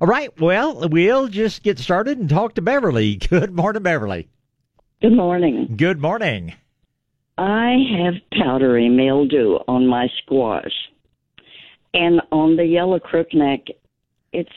[0.00, 0.38] All right.
[0.40, 3.16] Well, we'll just get started and talk to Beverly.
[3.30, 4.28] Good morning, Beverly.
[5.00, 5.74] Good morning.
[5.76, 6.54] Good morning.
[7.36, 10.72] I have powdery mildew on my squash.
[11.92, 13.68] And on the yellow crookneck,
[14.32, 14.50] it's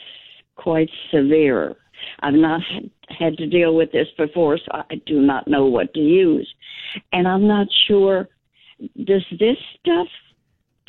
[0.55, 1.75] quite severe.
[2.21, 2.61] I've not
[3.09, 6.51] had to deal with this before, so I do not know what to use.
[7.13, 8.27] And I'm not sure
[9.03, 10.07] does this stuff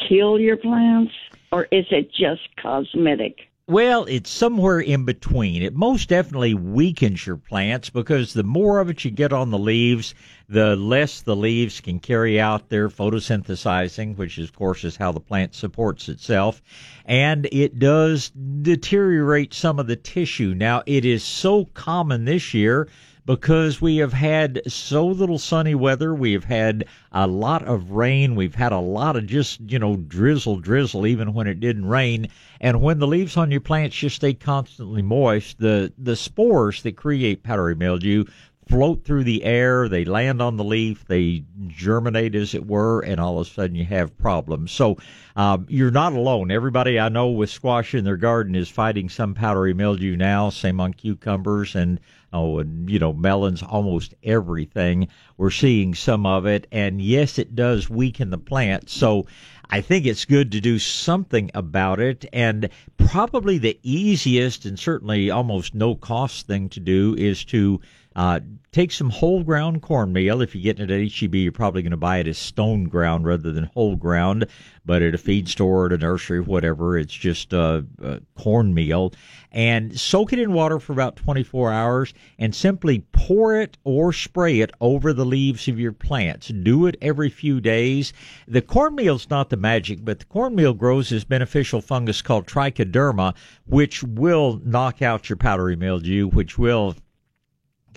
[0.09, 1.13] kill your plants
[1.53, 3.48] or is it just cosmetic?
[3.69, 5.63] Well, it's somewhere in between.
[5.63, 9.59] It most definitely weakens your plants because the more of it you get on the
[9.59, 10.15] leaves,
[10.49, 15.21] the less the leaves can carry out their photosynthesizing, which of course is how the
[15.21, 16.63] plant supports itself.
[17.05, 18.31] And it does
[18.63, 20.55] deteriorate some of the tissue.
[20.57, 22.89] Now, it is so common this year
[23.29, 26.15] because we have had so little sunny weather.
[26.15, 28.37] We have had a lot of rain.
[28.37, 32.29] We've had a lot of just, you know, drizzle, drizzle, even when it didn't rain.
[32.59, 36.97] And when the leaves on your plants just stay constantly moist, the, the spores that
[36.97, 38.25] create powdery mildew
[38.69, 43.19] float through the air, they land on the leaf, they germinate, as it were, and
[43.19, 44.71] all of a sudden you have problems.
[44.73, 44.99] So
[45.37, 46.51] um, you're not alone.
[46.51, 50.51] Everybody I know with squash in their garden is fighting some powdery mildew now.
[50.51, 51.99] Same on cucumbers and
[52.33, 55.09] oh, and you know melons, almost everything.
[55.39, 58.91] We're seeing some of it, and yes, it does weaken the plant.
[58.91, 59.27] So.
[59.71, 62.25] I think it's good to do something about it.
[62.33, 67.79] And probably the easiest and certainly almost no cost thing to do is to
[68.19, 68.41] uh,
[68.73, 70.43] take some whole ground cornmeal.
[70.43, 73.25] If you get it at HEB, you're probably going to buy it as stone ground
[73.25, 74.49] rather than whole ground.
[74.85, 79.13] But at a feed store, at a nursery, whatever, it's just uh, uh, cornmeal.
[79.53, 84.63] And soak it in water for about 24 hours and simply pour it or spray
[84.63, 86.49] it over the leaves of your plants.
[86.49, 88.13] Do it every few days.
[88.49, 94.03] The cornmeal's not the magic, but the cornmeal grows this beneficial fungus called trichoderma, which
[94.03, 96.97] will knock out your powdery mildew, which will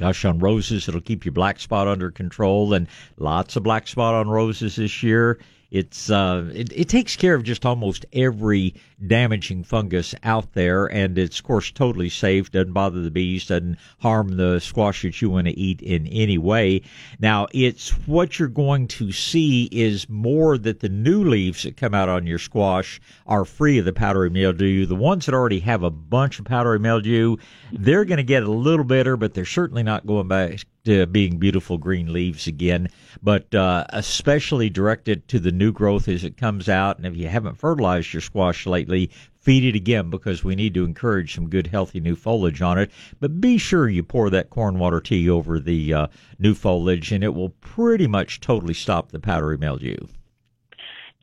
[0.02, 4.16] Gosh, on roses, it'll keep your black spot under control, and lots of black spot
[4.16, 5.38] on roses this year.
[5.72, 8.76] It's uh, it, it takes care of just almost every
[9.08, 12.52] damaging fungus out there, and it's of course totally safe.
[12.52, 16.38] Doesn't bother the bees, doesn't harm the squash that you want to eat in any
[16.38, 16.82] way.
[17.20, 21.94] Now, it's what you're going to see is more that the new leaves that come
[21.94, 24.86] out on your squash are free of the powdery mildew.
[24.86, 27.38] The ones that already have a bunch of powdery mildew,
[27.72, 31.38] they're going to get a little bitter, but they're certainly not going back to being
[31.38, 32.90] beautiful green leaves again,
[33.22, 36.98] but uh, especially directed to the new growth as it comes out.
[36.98, 40.86] And if you haven't fertilized your squash lately, feed it again because we need to
[40.86, 42.92] encourage some good, healthy new foliage on it.
[43.20, 46.08] But be sure you pour that corn water tea over the uh,
[46.40, 49.98] new foliage, and it will pretty much totally stop the powdery mildew.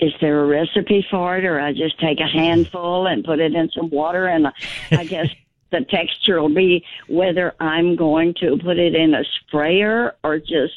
[0.01, 3.55] Is there a recipe for it, or I just take a handful and put it
[3.55, 4.47] in some water and
[4.93, 5.29] I guess
[5.71, 10.75] the texture will be whether I'm going to put it in a sprayer or just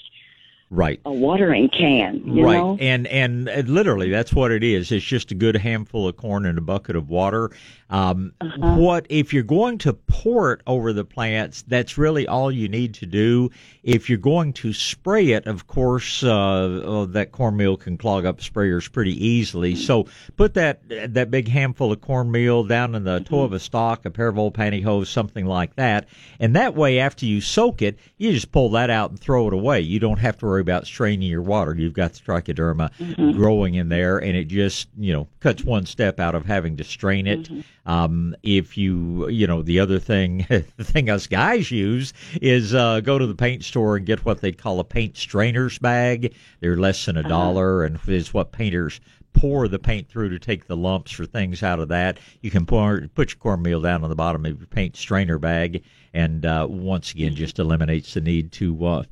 [0.72, 1.02] right.
[1.06, 2.54] A watering can right.
[2.54, 2.78] know?
[2.80, 4.92] and and literally that's what it is.
[4.92, 7.52] It's just a good handful of corn in a bucket of water.
[7.90, 8.76] Um, uh-huh.
[8.78, 12.94] what if you're going to pour it over the plants that's really all you need
[12.96, 13.50] to do.
[13.84, 16.30] If you're going to spray it of course uh,
[16.86, 19.76] oh, that cornmeal can clog up sprayers pretty easily.
[19.76, 20.08] So
[20.38, 23.26] put that that big handful of cornmeal down in the mm-hmm.
[23.26, 26.08] toe of a stalk a pair of old pantyhose something like that.
[26.40, 29.54] And that way after you soak it you just pull that out and throw it
[29.54, 29.82] away.
[29.82, 31.76] You don't have to worry about straining your water.
[31.76, 33.32] You've got the trichoderma mm-hmm.
[33.32, 36.84] growing in there, and it just you know cuts one step out of having to
[36.84, 37.44] strain it.
[37.44, 37.90] Mm-hmm.
[37.92, 43.02] Um, if you you know the other thing, the thing us guys use is uh,
[43.02, 46.34] go to the paint store and get what they call a paint strainer's bag.
[46.60, 47.30] They're less than a uh-huh.
[47.30, 49.00] dollar, and is what painters
[49.34, 52.20] pour the paint through to take the lumps or things out of that.
[52.42, 55.84] You can pour, put your cornmeal down on the bottom of your paint strainer bag,
[56.14, 57.38] and uh, once again, mm-hmm.
[57.38, 59.04] just eliminates the need to uh,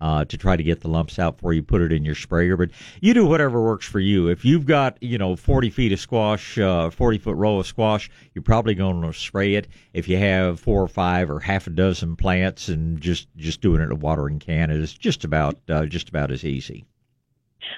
[0.00, 2.56] uh, to try to get the lumps out before you put it in your sprayer.
[2.56, 2.70] But
[3.00, 4.28] you do whatever works for you.
[4.28, 8.10] If you've got you know 40 feet of squash, uh, 40 foot row of squash,
[8.34, 9.68] you're probably going to spray it.
[9.92, 13.80] If you have four or five or half a dozen plants, and just just doing
[13.80, 16.84] it in a watering can is just about uh, just about as easy.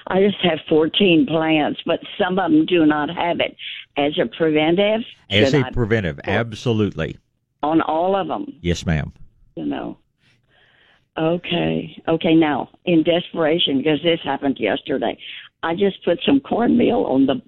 [0.07, 3.55] I just have 14 plants, but some of them do not have it
[3.97, 5.01] as a preventive.
[5.29, 7.17] As a I preventive, absolutely.
[7.61, 8.53] On all of them.
[8.61, 9.13] Yes, ma'am.
[9.55, 9.97] You know.
[11.21, 12.01] Okay.
[12.07, 12.33] Okay.
[12.33, 15.17] Now, in desperation, because this happened yesterday,
[15.61, 17.41] I just put some cornmeal on the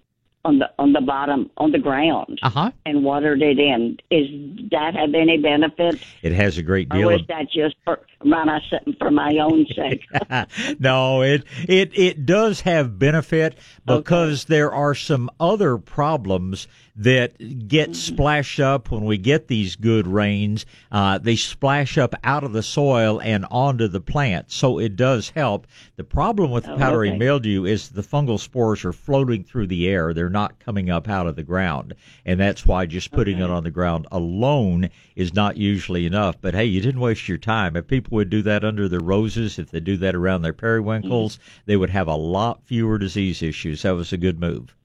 [0.45, 2.71] on the on the bottom on the ground uh-huh.
[2.85, 3.97] and watered it in.
[4.11, 4.27] Is
[4.69, 6.03] that have any benefit?
[6.21, 7.09] It has a great deal.
[7.09, 8.59] Or is that just for my
[8.99, 10.05] for my own sake?
[10.79, 14.53] no, it it it does have benefit because okay.
[14.55, 20.65] there are some other problems that get splashed up when we get these good rains.
[20.91, 25.29] Uh, they splash up out of the soil and onto the plant, so it does
[25.29, 25.65] help.
[25.95, 27.17] The problem with Oh, powdery okay.
[27.17, 31.25] mildew is the fungal spores are floating through the air; they're not coming up out
[31.25, 31.95] of the ground,
[32.25, 36.35] and that's why just putting it on the ground alone is not usually enough.
[36.41, 37.75] But hey, you didn't waste your time.
[37.75, 41.39] If people would do that under their roses, if they do that around their periwinkles,
[41.65, 43.81] they would have a lot fewer disease issues.
[43.81, 44.75] That was a good move.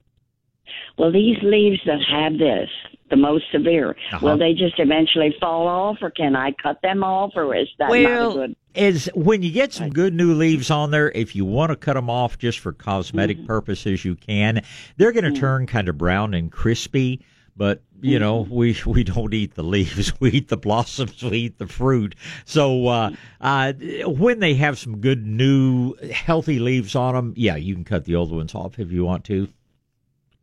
[0.96, 2.68] Well, these leaves that have this,
[3.10, 4.18] the most severe, Uh-huh.
[4.22, 7.88] will they just eventually fall off, or can I cut them off, or is that
[7.90, 8.56] not a good?
[8.74, 11.94] is when you get some good new leaves on there, if you want to cut
[11.94, 14.62] them off just for cosmetic purposes, you can.
[14.98, 17.20] They're going to turn kind of brown and crispy,
[17.56, 20.12] but you know we we don't eat the leaves.
[20.20, 21.20] We eat the blossoms.
[21.24, 22.14] We eat the fruit.
[22.44, 23.10] So uh,
[23.40, 23.72] uh,
[24.06, 28.14] when they have some good new healthy leaves on them, yeah, you can cut the
[28.14, 29.48] old ones off if you want to.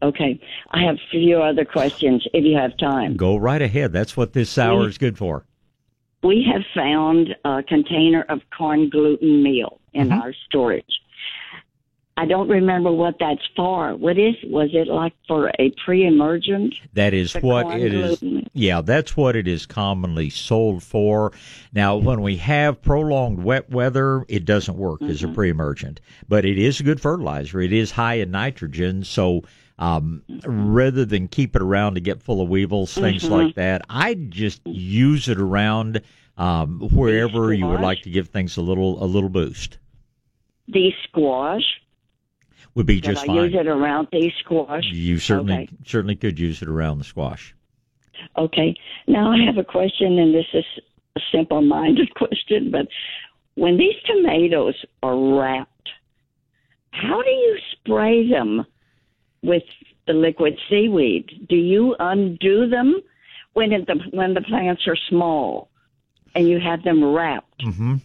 [0.02, 0.40] Okay,
[0.72, 3.16] I have a few other questions if you have time.
[3.16, 3.92] Go right ahead.
[3.94, 5.46] That's what this hour is good for.
[6.24, 10.22] We have found a container of corn gluten meal in Mhm.
[10.22, 11.02] our storage.
[12.18, 13.94] I don't remember what that's for.
[13.96, 16.76] What is was it like for a pre-emergent?
[16.94, 18.20] That is what it is.
[18.20, 18.48] gluten.
[18.54, 21.34] Yeah, that's what it is commonly sold for.
[21.74, 25.32] Now, when we have prolonged wet weather, it doesn't work as Mm-hmm.
[25.32, 26.00] a pre-emergent,
[26.30, 27.60] but it is a good fertilizer.
[27.60, 29.42] It is high in nitrogen, so
[29.78, 33.34] um, rather than keep it around to get full of weevils, things Mm-hmm.
[33.34, 36.02] like that, I just use it around
[36.38, 39.78] um, wherever you would like to give things a little a little boost.
[40.68, 41.64] The squash.
[42.76, 43.36] Would be just I fine.
[43.38, 44.84] use it around the squash?
[44.92, 45.70] You certainly Okay.
[45.86, 47.56] certainly could use it around the squash.
[48.38, 48.76] Okay.
[49.08, 50.66] Now I have a question, and this is
[51.16, 52.88] a simple-minded question, but
[53.56, 55.90] when these tomatoes are wrapped,
[56.92, 58.66] how do you spray them
[59.46, 59.64] with
[60.08, 61.48] the liquid seaweed?
[61.50, 63.02] Do you undo them
[63.54, 65.70] when the when the plants are small
[66.36, 67.62] and you have them wrapped?
[67.64, 67.96] hmm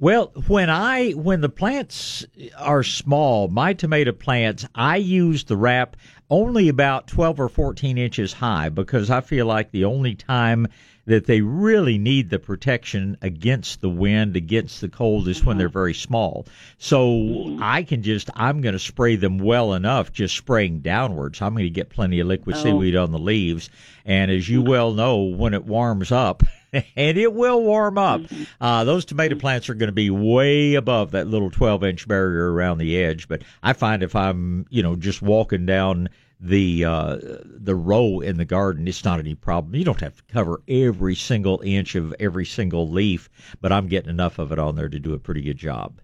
[0.00, 2.24] Well, when I when the plants
[2.56, 5.94] are small, my tomato plants, I use the wrap
[6.30, 10.68] only about twelve or fourteen inches high because I feel like the only time
[11.04, 15.66] that they really need the protection against the wind, against the cold, is when they're
[15.66, 15.72] uh-huh.
[15.72, 16.46] very small.
[16.78, 21.42] So I can just I'm going to spray them well enough, just spraying downwards.
[21.42, 22.62] I'm going to get plenty of liquid Oh.
[22.62, 23.68] seaweed on the leaves,
[24.06, 24.68] and as you hmm.
[24.68, 26.42] well know, when it warms up.
[26.96, 28.22] and it will warm up.
[28.60, 32.52] Uh, those tomato plants are going to be way above that little 12 inch barrier
[32.52, 33.28] around the edge.
[33.28, 36.08] But I find if I'm, you know, just walking down
[36.42, 39.74] the uh, the row in the garden, it's not any problem.
[39.74, 43.28] You don't have to cover every single inch of every single leaf,
[43.60, 46.00] but I'm getting enough of it on there to do a pretty good job.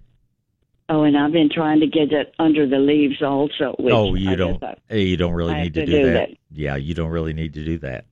[0.89, 3.75] Oh, and I've been trying to get it under the leaves also.
[3.81, 4.63] Oh, you I don't.
[4.91, 6.29] eh, You don't really I need to to do, do that.
[6.29, 6.39] that.
[6.53, 8.05] Yeah, you don't really need to do that.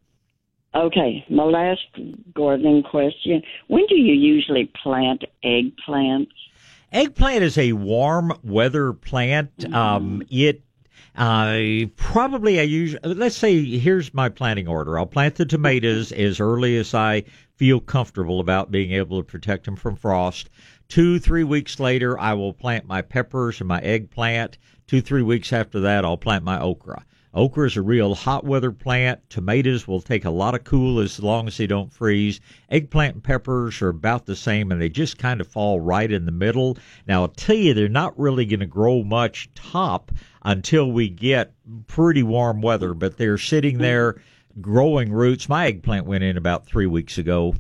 [0.75, 1.87] Okay, my last
[2.35, 6.29] gardening question: When do you usually plant eggplants?
[6.93, 9.73] Eggplant is a warm weather plant.
[9.73, 10.63] Um, it
[11.17, 12.97] uh, probably I use.
[13.05, 14.99] Let's say here's my planting order.
[14.99, 17.25] I'll plant the tomatoes as early as I
[17.57, 20.51] feel comfortable about being able to protect them from frost.
[20.89, 24.59] Two, three weeks later, I will plant my peppers and my eggplant.
[24.89, 27.05] Two, three weeks after that, I'll plant my okra.
[27.35, 29.21] Okra is a real hot weather plant.
[29.29, 32.41] Tomatoes will take a lot of cool as long as they don't freeze.
[32.71, 36.27] Eggplant and peppers are about the same and they just kind of fall right in
[36.27, 36.79] the middle.
[37.09, 40.13] Now, I'll tell you, they're not really going to grow much top
[40.45, 41.53] until we get
[41.89, 44.21] pretty warm weather, but they're sitting there
[44.61, 45.49] growing roots.
[45.49, 47.57] My eggplant went in about three weeks ago,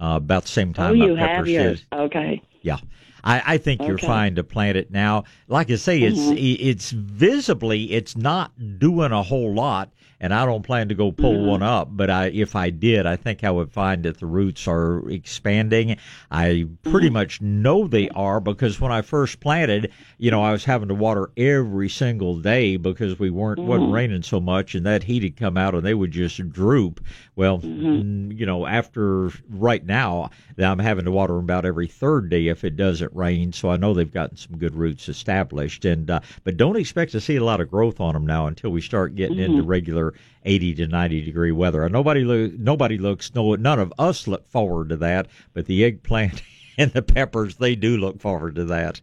[0.00, 1.84] uh, about the same Oh, time my you have peppers did.
[1.92, 2.42] Okay.
[2.62, 2.78] Yeah.
[3.26, 5.24] I, I think you're fine to plant it now.
[5.48, 6.56] Like I say, it's Mhm.
[6.60, 11.34] it's visibly it's not doing a whole lot, and I don't plan to go pull
[11.34, 11.46] Mhm.
[11.46, 11.88] one up.
[11.90, 15.96] But I, if I did, I think I would find that the roots are expanding.
[16.30, 20.64] I pretty much know they are because when I first planted, you know, I was
[20.64, 23.94] having to water every single day because we weren't wasn't Mhm.
[23.94, 27.00] raining so much, and that heat had come out, and they would just droop.
[27.34, 28.02] Well, Mhm.
[28.30, 32.46] mm, you know, after right now, I'm having to water them about every third day
[32.48, 33.52] if it doesn't rain.
[33.52, 35.84] So I know they've gotten some good roots established.
[35.84, 38.70] And uh, but don't expect to see a lot of growth on them now until
[38.70, 39.66] we start getting into Mhm.
[40.06, 41.82] Regular 80 to 90 degree weather.
[41.82, 45.84] And nobody lo- nobody looks no none of us look forward to that, but the
[45.84, 46.42] eggplant
[46.78, 49.00] and the peppers they do look forward to that.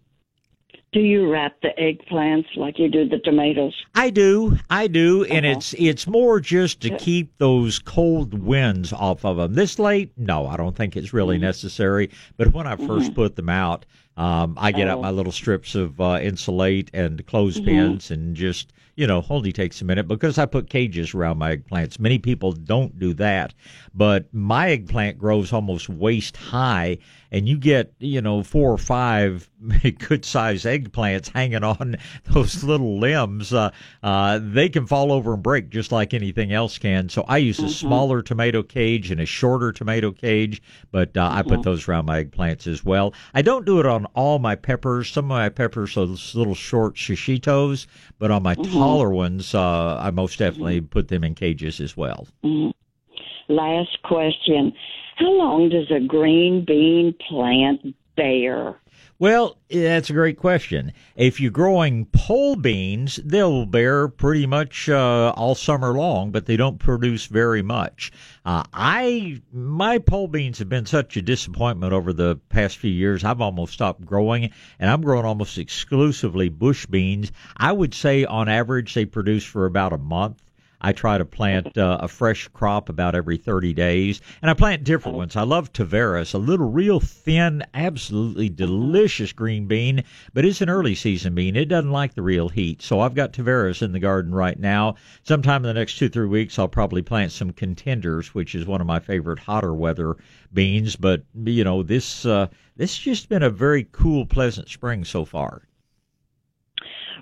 [0.93, 3.73] Do you wrap the eggplants like you do the tomatoes?
[3.95, 5.57] I do, I do, and Uh-huh.
[5.57, 9.55] it's it's more just to keep those cold winds off of them.
[9.55, 11.41] This late, no, I don't think it's really Mhm.
[11.41, 12.09] necessary.
[12.37, 13.15] But when I 1st Mhm.
[13.15, 15.01] put them out, Um, I get out Oh.
[15.01, 19.85] my little strips of uh, insulate and clothespins and just, you know, only takes a
[19.85, 21.99] minute because I put cages around my eggplants.
[21.99, 23.53] Many people don't do that,
[23.93, 26.99] but my eggplant grows almost waist high,
[27.31, 29.49] and you get, you know, four or five
[30.07, 31.95] good sized eggplants hanging on
[32.25, 33.51] those little limbs.
[33.51, 33.71] Uh,
[34.03, 37.09] uh, they can fall over and break just like anything else can.
[37.09, 41.41] So I use a smaller tomato cage and a shorter tomato cage, but uh, I
[41.41, 43.13] put those around my eggplants as well.
[43.33, 45.09] I don't do it on all my peppers.
[45.09, 47.87] Some of my peppers are those little short shishitos,
[48.19, 52.27] but on my taller ones, uh, I most definitely put them in cages as well.
[53.49, 54.73] Last question.
[55.17, 58.75] How long does a green bean plant bear?
[59.19, 60.91] Well, that's a great question.
[61.15, 66.57] If you're growing pole beans, they'll bear pretty much uh, all summer long, but they
[66.57, 68.11] don't produce very much.
[68.43, 73.23] Uh, I my pole beans have been such a disappointment over the past few years.
[73.23, 77.31] I've almost stopped growing, and I'm growing almost exclusively bush beans.
[77.55, 80.41] I would say on average they produce for about a month.
[80.83, 84.83] I try to plant uh, a fresh crop about every 30 days, and I plant
[84.83, 85.35] different ones.
[85.35, 90.93] I love Tavera, a little real thin, absolutely delicious green bean, but it's an early
[90.93, 91.55] season bean.
[91.55, 92.81] It doesn't like the real heat.
[92.81, 94.95] So I've got Tavera in the garden right now.
[95.23, 98.81] Sometime in the next two, three weeks, I'll probably plant some contenders, which is one
[98.81, 100.17] of my favorite hotter weather
[100.53, 100.95] beans.
[100.97, 105.23] But, you know, this, uh, this has just been a very cool, pleasant spring so
[105.23, 105.63] far.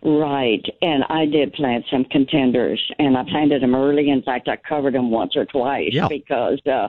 [0.04, 4.10] Right, and I did plant some contenders, and I planted them early.
[4.10, 6.08] In fact, I covered them once or twice Yeah.
[6.08, 6.88] because uh,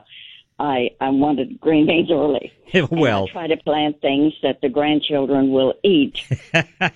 [0.59, 2.53] I I wanted green beans early.
[2.91, 6.23] Well, try to plant things that the grandchildren will eat.
[6.53, 6.93] that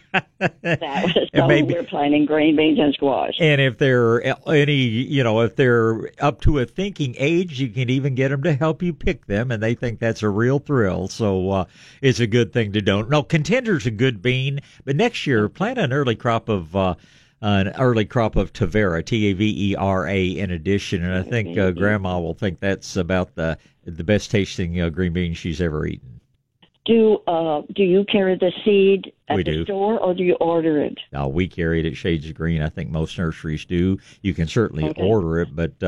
[0.62, 3.34] was so maybe- we're planting green beans and squash.
[3.40, 7.90] And if they're any, you know, if they're up to a thinking age, you can
[7.90, 11.08] even get them to help you pick them, and they think that's a real thrill.
[11.08, 11.64] So uh,
[12.00, 13.10] it's a good thing to don't.
[13.10, 16.74] No, contender's a good bean, but next year plant an early crop of.
[16.74, 16.94] Uh,
[17.46, 21.22] an early crop of Tavera, T A V E R A, in addition, and I
[21.22, 25.60] think uh, Grandma will think that's about the the best tasting uh, green bean she's
[25.60, 26.20] ever eaten.
[26.86, 29.64] Do uh do you carry the seed at We the do.
[29.64, 30.98] store or do you order it?
[31.12, 32.62] Uh, we carry it at Shades of Green.
[32.62, 33.98] I think most nurseries do.
[34.22, 35.02] You can certainly Okay.
[35.02, 35.80] order it, but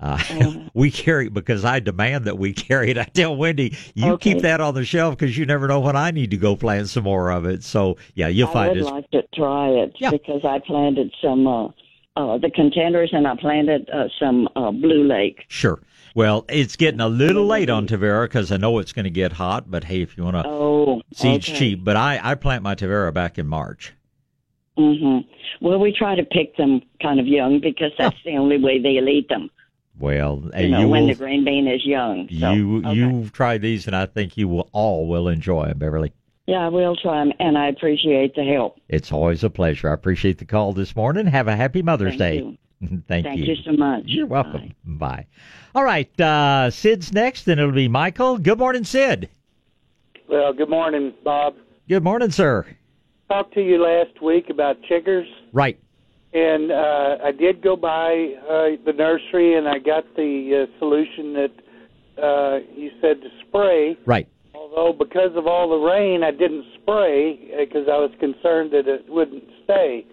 [0.00, 2.98] uh, uh, we carry it because I demand that we carry it.
[2.98, 4.32] I tell Wendy, you Okay.
[4.34, 6.88] keep that on the shelf because you never know when I need to go plant
[6.88, 7.62] some more of it.
[7.64, 8.84] So yeah, you'll I find I would it.
[8.84, 10.10] like to try it Yeah.
[10.10, 11.68] because I planted some uh
[12.16, 15.44] uh the contenders and I planted uh, some uh blue lake.
[15.48, 15.80] Sure.
[16.14, 19.32] Well, it's getting a little late on Tavera because I know it's going to get
[19.32, 19.70] hot.
[19.70, 21.58] But hey, if you want to, Oh, seeds okay.
[21.58, 21.84] cheap.
[21.84, 23.92] But I I plant my Tavera back in March.
[24.78, 25.28] Mm-hmm.
[25.66, 29.08] Well, we try to pick them kind of young because that's the only way they'll
[29.08, 29.50] eat them.
[29.98, 31.08] Well, You hey, know, you when will.
[31.08, 32.28] the green bean is young.
[32.28, 32.92] So, you okay.
[32.94, 36.12] you've tried these, and I think you will all will enjoy them, Beverly.
[36.46, 38.78] Yeah, I will try them, and I appreciate the help.
[38.88, 39.90] It's always a pleasure.
[39.90, 41.26] I appreciate the call this morning.
[41.26, 42.36] Have a happy Mother's Thank Day.
[42.38, 42.58] you.
[43.08, 43.46] Thank, Thank you.
[43.46, 44.02] you so much.
[44.04, 44.74] You're welcome.
[44.84, 45.06] Bye.
[45.24, 45.26] Bye.
[45.74, 46.20] All right.
[46.20, 48.38] Uh, Sid's next, then it'll be Michael.
[48.38, 49.28] Good morning, Sid.
[50.28, 51.54] Well, good morning, Bob.
[51.88, 52.66] Good morning, sir.
[53.28, 55.78] Talked to you last week about chiggers, Right.
[56.32, 61.32] And uh, I did go by uh, the nursery, and I got the uh, solution
[61.34, 61.52] that
[62.22, 63.96] uh, you said to spray.
[64.06, 64.28] Right.
[64.54, 69.08] Although because of all the rain, I didn't spray because I was concerned that it
[69.08, 70.04] wouldn't stay.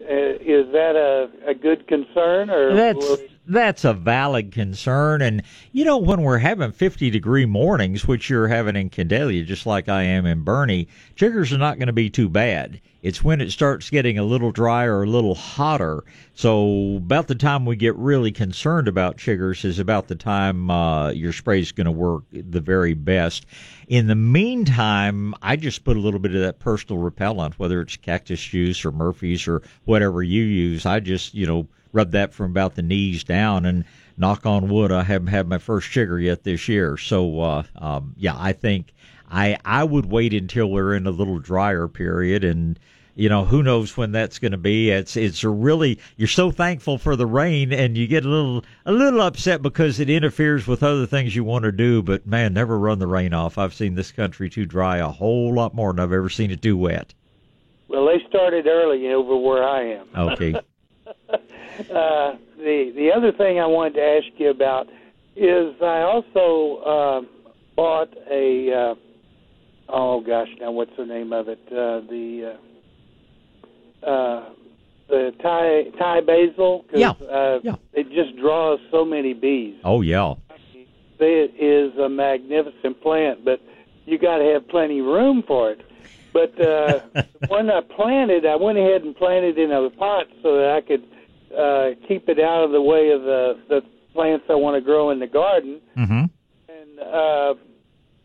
[0.00, 5.84] Uh, is that a, a good concern, or That's that's a valid concern, and you
[5.84, 10.02] know when we're having 50 degree mornings, which you're having in Candelia, just like I
[10.02, 12.80] am in Boerne, chiggers are not going to be too bad.
[13.02, 16.04] It's when it starts getting a little drier, or a little hotter.
[16.34, 21.10] So about the time we get really concerned about chiggers is about the time uh,
[21.10, 23.44] your spray is going to work the very best.
[23.88, 27.96] In the meantime, I just put a little bit of that personal repellent, whether it's
[27.96, 30.86] cactus juice or Murphy's or whatever you use.
[30.86, 33.84] I just you know rub that from about the knees down and
[34.16, 36.96] knock on wood i haven't had my first sugar yet this year.
[36.96, 38.92] So uh um yeah i think
[39.30, 42.78] i i would wait until we're in a little drier period and
[43.14, 44.90] you know who knows when that's going to be.
[44.90, 48.64] It's it's a really you're so thankful for the rain and you get a little
[48.86, 52.54] a little upset because it interferes with other things you want to do but man
[52.54, 53.58] never run the rain off.
[53.58, 56.62] I've seen this country too dry a whole lot more than i've ever seen it
[56.62, 57.12] too wet.
[57.88, 60.08] Well, they started early over where I am.
[60.16, 60.54] okay
[61.90, 64.86] Uh, the the other thing I wanted to ask you about
[65.34, 67.20] is I also uh,
[67.74, 68.94] bought a uh,
[69.88, 72.54] oh gosh now what's the name of it uh, the
[74.04, 74.44] uh, uh,
[75.08, 77.76] the Thai Thai basil 'cause, Yeah, uh, yeah.
[77.94, 79.76] it just draws so many bees.
[79.84, 80.34] oh yeah
[81.18, 83.60] It is a magnificent plant, but
[84.06, 85.80] you got to have plenty of room for it.
[86.32, 87.00] But uh,
[87.48, 91.04] when I planted, I went ahead and planted in a pot so that I could
[91.56, 95.10] uh, keep it out of the way of the the plants I want to grow
[95.10, 95.80] in the garden.
[95.96, 96.24] Mm-hmm.
[96.68, 97.54] And uh,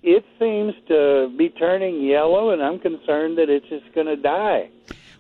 [0.04, 4.70] it seems to be turning yellow, and I'm concerned that it's just going to die.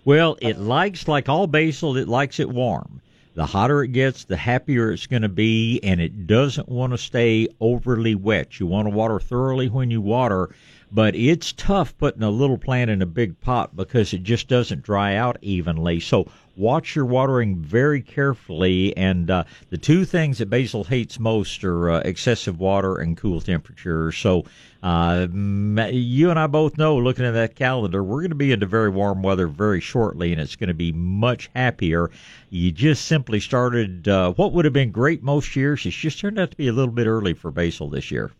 [0.06, 3.02] Well, it likes, like all basil, it likes it warm.
[3.38, 6.98] The hotter it gets, the happier it's going to be, and it doesn't want to
[6.98, 8.60] stay overly wet.
[8.60, 10.50] You want to water thoroughly when you water,
[10.92, 14.82] but it's tough putting a little plant in a big pot because it just doesn't
[14.82, 16.00] dry out evenly.
[16.00, 16.26] So
[16.58, 18.96] watch your watering very carefully.
[18.98, 23.40] And uh, the two things that basil hates most are uh, excessive water and cool
[23.40, 24.18] temperatures.
[24.18, 24.46] So
[24.84, 28.66] uh, you and I both know, looking at that calendar, we're going to be into
[28.66, 32.10] very warm weather very shortly, and it's going to be much happier.
[32.50, 35.86] You just simply started uh, what would have been great most years.
[35.86, 38.32] It's just turned out to be a little bit early for basil this year.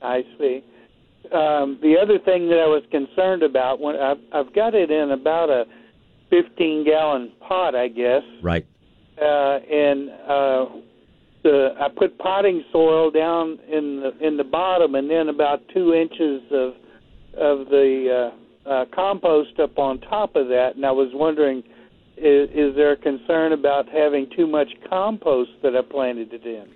[0.00, 0.64] I see
[1.32, 5.10] um, the other thing that I was concerned about when I've, I've got it in
[5.10, 5.66] about a
[6.32, 8.22] 15 gallon pot, I guess.
[8.40, 8.66] Right.
[9.20, 10.66] Uh, and uh,
[11.42, 15.92] the I put potting soil down in the in the bottom, and then about two
[15.92, 16.74] inches of
[17.36, 18.32] of the
[18.66, 20.76] uh, uh, compost up on top of that.
[20.76, 21.58] And I was wondering,
[22.16, 26.68] is, is there a concern about having too much compost that I planted it in?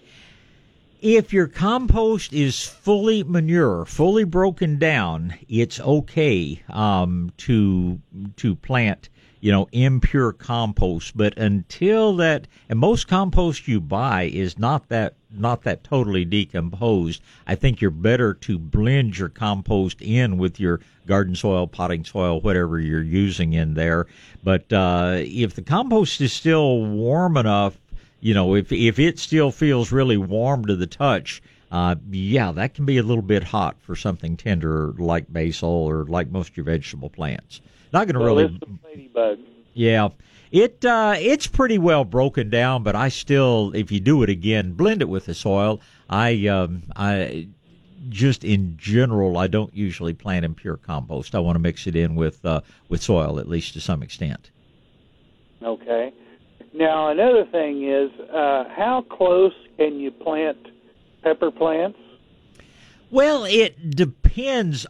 [1.02, 8.00] if your compost is fully manure, fully broken down, it's okay um, to
[8.36, 9.08] to plant,
[9.40, 11.16] you know, impure compost.
[11.16, 17.23] But until that, and most compost you buy is not that not that totally decomposed.
[17.47, 22.40] I think you're better to blend your compost in with your garden soil, potting soil,
[22.40, 24.07] whatever you're using in there.
[24.43, 27.78] But uh, if the compost is still warm enough
[28.21, 32.75] you know, if if it still feels really warm to the touch, uh, yeah, that
[32.75, 36.57] can be a little bit hot for something tender like basil or like most of
[36.57, 37.61] your vegetable plants.
[37.96, 38.60] Not going to really.
[38.84, 39.38] Ladybug.
[39.72, 40.08] Yeah,
[40.50, 44.74] it uh, it's pretty well broken down, but I still, if you do it again,
[44.74, 45.80] blend it with the soil.
[46.10, 47.48] I um, I
[48.10, 51.35] just in general, I don't usually plant in pure compost.
[51.35, 54.50] I want to mix it in with uh, with soil at least to some extent.
[55.62, 56.12] Okay.
[56.74, 60.59] Now, another thing is, uh, how close can you plant
[61.22, 61.98] pepper plants?
[63.11, 64.25] Well, it depends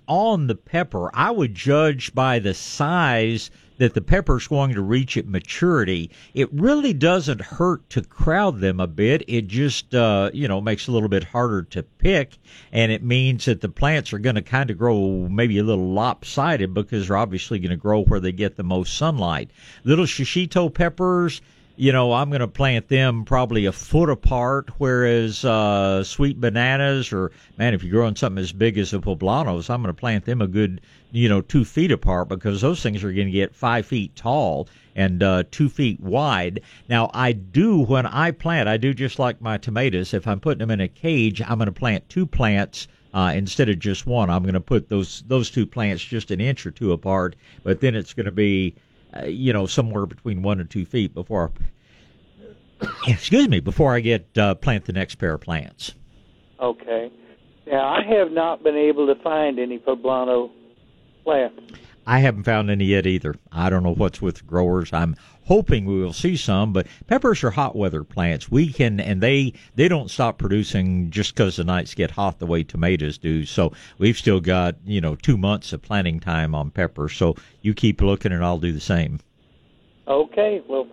[0.09, 1.09] on the pepper.
[1.15, 6.11] I would judge by the size that the pepper's going to reach at maturity.
[6.35, 9.23] It really doesn't hurt to crowd them a bit.
[9.29, 12.39] It just, uh, you know, makes it a little bit harder to pick,
[12.73, 15.93] and it means that the plants are going to kind of grow maybe a little
[15.93, 19.51] lopsided because they're obviously going to grow where they get the most sunlight.
[19.85, 21.41] Little shishito peppers,
[21.77, 27.12] you know, I'm going to plant them probably a foot apart, whereas uh, sweet bananas
[27.12, 30.25] or, man, if you're growing something as big as the poblanos, I'm going to plant
[30.25, 30.81] them a good,
[31.12, 34.69] you know, two feet apart because those things are going to get five feet tall
[34.95, 36.62] and uh, two feet wide.
[36.89, 40.15] Now, I do, when I plant, I do just like my tomatoes.
[40.15, 42.89] If I'm putting them in a cage, I'm going to plant two plants.
[43.12, 46.39] Uh, instead of just one, I'm going to put those those two plants just an
[46.39, 47.35] inch or two apart.
[47.62, 48.75] But then it's going to be
[49.14, 51.53] uh, you know, somewhere between one and two feet before,
[53.07, 55.95] excuse me, before I get uh, plant the next pair of plants.
[56.61, 57.11] Okay.
[57.66, 60.51] Now I have not been able to find any poblano
[61.25, 61.61] plants.
[62.07, 63.35] I haven't found any yet either.
[63.51, 64.92] I don't know what's with growers.
[64.92, 65.16] I'm
[65.47, 68.51] hoping we will see some, but peppers are hot weather plants.
[68.51, 72.47] We can, and they they don't stop producing just because the nights get hot the
[72.47, 73.45] way tomatoes do.
[73.45, 77.15] So we've still got you know two months of planting time on peppers.
[77.15, 79.21] So you keep looking, and I'll do the same.
[80.09, 80.63] Okay.
[80.69, 80.87] Well,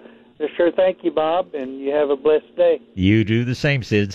[0.57, 0.71] sure.
[0.71, 2.81] Thank you, Bob, and you have a blessed day.
[2.95, 4.11] You do the same, Sid.